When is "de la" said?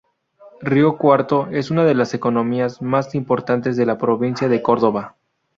3.77-3.99